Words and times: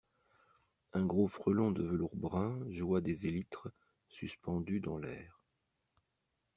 Un 0.93 1.05
gros 1.05 1.27
frelon 1.27 1.69
de 1.69 1.83
velours 1.83 2.15
brun 2.15 2.59
joua 2.71 3.01
des 3.01 3.27
élytres, 3.27 3.67
suspendu 4.09 4.79
dans 4.79 4.97
l'air. 4.97 5.45